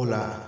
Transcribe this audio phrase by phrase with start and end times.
[0.00, 0.47] Hola,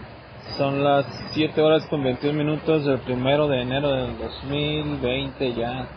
[0.57, 5.87] Son las 7 horas con 21 minutos del primero de enero del 2020 ya.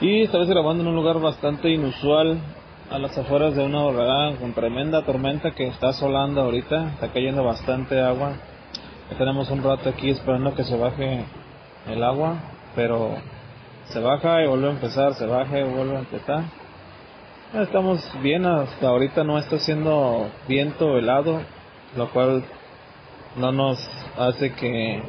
[0.00, 2.38] Y estamos grabando en un lugar bastante inusual,
[2.90, 7.44] a las afueras de una borrada con tremenda tormenta que está asolando ahorita, está cayendo
[7.44, 8.34] bastante agua.
[9.10, 11.24] Ya tenemos un rato aquí esperando que se baje
[11.88, 12.36] el agua,
[12.74, 13.14] pero
[13.86, 16.44] se baja y vuelve a empezar, se baja y vuelve a empezar.
[17.54, 21.40] Estamos bien, hasta ahorita no está haciendo viento helado,
[21.96, 22.44] lo cual
[23.36, 23.78] no nos
[24.16, 25.02] hace que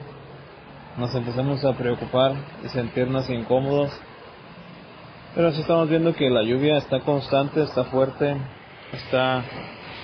[0.98, 3.92] nos empecemos a preocupar y sentirnos incómodos.
[5.36, 8.38] Pero sí estamos viendo que la lluvia está constante, está fuerte,
[8.94, 9.44] está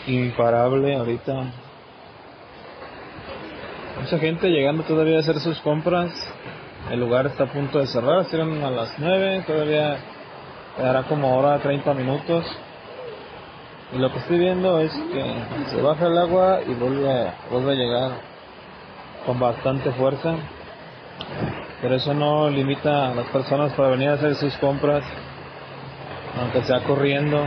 [0.08, 1.34] imparable ahorita.
[4.02, 6.12] Mucha gente llegando todavía a hacer sus compras.
[6.92, 9.98] El lugar está a punto de cerrar, cierran a las 9, todavía
[10.76, 12.46] quedará como hora 30 minutos.
[13.94, 17.76] Y lo que estoy viendo es que se baja el agua y vuelve, vuelve a
[17.76, 18.12] llegar
[19.26, 20.36] con bastante fuerza.
[21.82, 25.04] Pero eso no limita a las personas para venir a hacer sus compras,
[26.40, 27.44] aunque sea corriendo.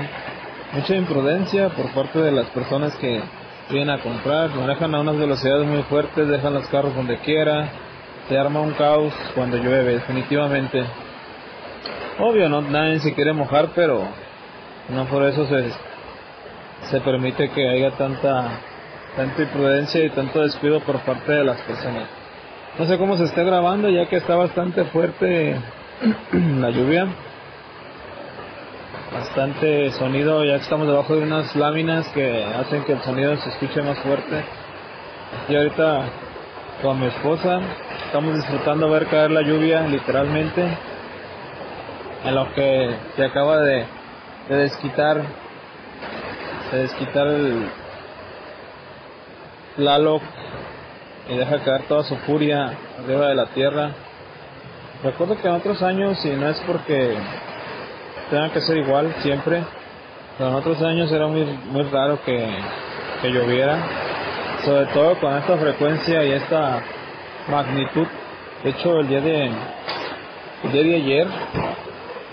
[0.73, 3.23] Mucha imprudencia por parte de las personas que
[3.71, 7.69] vienen a comprar, manejan a unas velocidades muy fuertes, dejan los carros donde quiera,
[8.29, 10.85] se arma un caos cuando llueve, definitivamente.
[12.19, 14.03] Obvio, no nadie se quiere mojar, pero
[14.91, 15.73] no por eso se
[16.91, 18.51] se permite que haya tanta,
[19.17, 22.09] tanta imprudencia y tanto descuido por parte de las personas.
[22.79, 25.57] No sé cómo se esté grabando ya que está bastante fuerte
[26.61, 27.07] la lluvia.
[29.13, 33.49] Bastante sonido, ya que estamos debajo de unas láminas que hacen que el sonido se
[33.51, 34.45] escuche más fuerte.
[35.49, 36.03] Y ahorita
[36.83, 37.61] con mi esposa
[38.07, 40.67] estamos disfrutando ver caer la lluvia literalmente.
[42.25, 43.85] En lo que se acaba de,
[44.49, 45.44] de desquitar de
[46.77, 47.69] desquitar el
[49.77, 50.23] Tlaloc
[51.29, 53.91] y deja caer toda su furia arriba de la tierra.
[55.03, 57.17] Recuerdo que en otros años, y no es porque
[58.31, 59.63] tenga que ser igual siempre,
[60.39, 62.49] pero en otros años era muy, muy raro que,
[63.23, 63.79] que lloviera,
[64.65, 66.83] sobre todo con esta frecuencia y esta
[67.49, 68.07] magnitud.
[68.63, 69.51] De hecho, el día de,
[70.65, 71.27] el día de ayer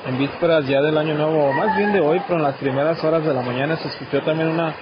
[0.08, 3.24] en vísperas ya del año nuevo, más bien de hoy, pero en las primeras horas
[3.24, 4.74] de la mañana se escuchó también una,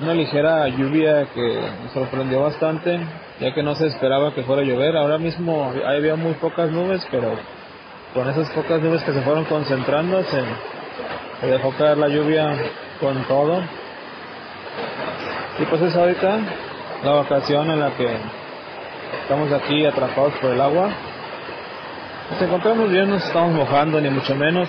[0.00, 1.60] una ligera lluvia que
[1.92, 3.00] sorprendió bastante,
[3.40, 4.96] ya que no se esperaba que fuera a llover.
[4.96, 7.34] Ahora mismo había muy pocas nubes, pero
[8.14, 10.42] con esas pocas nubes que se fueron concentrando se,
[11.40, 12.56] se dejó caer la lluvia
[13.00, 13.60] con todo.
[15.58, 16.38] Y pues es ahorita
[17.04, 18.08] la vacación en la que
[19.22, 20.90] estamos aquí atrapados por el agua
[22.32, 24.66] nos encontramos bien, no nos estamos mojando ni mucho menos,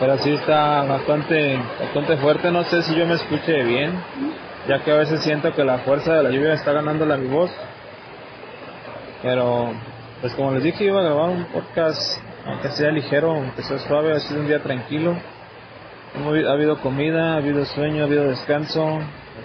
[0.00, 3.92] pero sí está bastante, bastante fuerte, no sé si yo me escuche bien,
[4.66, 7.28] ya que a veces siento que la fuerza de la lluvia está ganando la mi
[7.28, 7.52] voz,
[9.22, 9.74] pero
[10.20, 14.12] pues como les dije iba a grabar un podcast, aunque sea ligero, aunque sea suave,
[14.12, 15.16] ha sido un día tranquilo,
[16.16, 18.98] ha habido comida, ha habido sueño, ha habido descanso,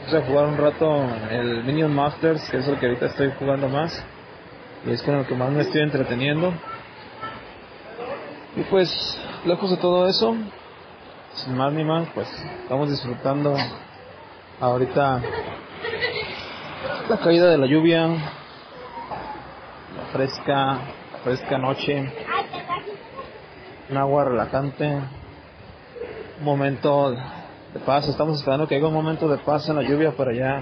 [0.05, 3.69] puse a jugar un rato el Minion Masters, que es el que ahorita estoy jugando
[3.69, 4.03] más,
[4.87, 6.51] y es con el que más me estoy entreteniendo.
[8.53, 10.35] Y pues, lejos de todo eso,
[11.35, 12.27] sin más ni más, pues
[12.63, 13.55] estamos disfrutando
[14.59, 15.21] ahorita
[17.09, 18.17] la caída de la lluvia, la
[20.11, 20.79] fresca,
[21.23, 22.11] fresca noche,
[23.89, 24.99] un agua relajante,
[26.39, 28.09] un momento de paz.
[28.09, 30.61] Estamos esperando que haya un momento de paz en la lluvia para ya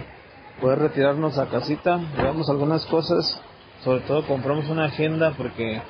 [0.62, 2.00] poder retirarnos a casita.
[2.16, 3.42] Llevamos algunas cosas,
[3.84, 5.82] sobre todo compramos una agenda porque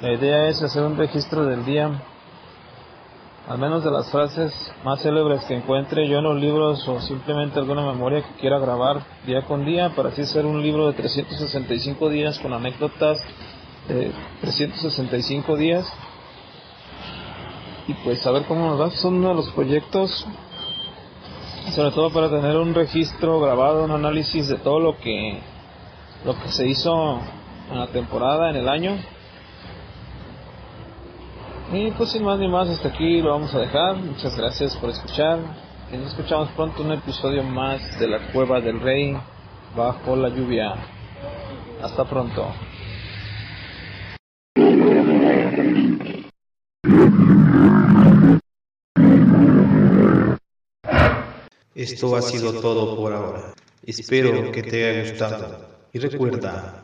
[0.00, 2.02] la idea es hacer un registro del día,
[3.48, 4.52] al menos de las frases
[4.84, 9.02] más célebres que encuentre yo en los libros o simplemente alguna memoria que quiera grabar
[9.26, 13.18] día con día para así hacer un libro de 365 días con anécdotas
[13.88, 14.10] de
[14.40, 15.86] 365 días
[17.86, 18.90] y pues a ver cómo nos va.
[18.90, 20.26] Son uno de los proyectos,
[21.72, 25.38] sobre todo para tener un registro grabado, un análisis de todo lo que,
[26.24, 27.20] lo que se hizo
[27.70, 29.13] en la temporada, en el año.
[31.72, 33.96] Y pues sin más ni más, hasta aquí lo vamos a dejar.
[33.96, 35.38] Muchas gracias por escuchar.
[35.92, 39.16] Y nos escuchamos pronto un episodio más de la Cueva del Rey
[39.76, 40.74] bajo la lluvia.
[41.82, 42.52] Hasta pronto.
[51.74, 53.52] Esto ha sido todo por ahora.
[53.82, 55.58] Espero que te haya gustado.
[55.92, 56.83] Y recuerda